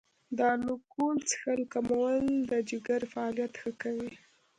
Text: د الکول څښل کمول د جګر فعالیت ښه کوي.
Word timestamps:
د 0.37 0.39
الکول 0.53 1.17
څښل 1.29 1.61
کمول 1.73 2.25
د 2.49 2.51
جګر 2.69 3.01
فعالیت 3.11 3.53
ښه 3.61 3.71
کوي. 3.81 4.11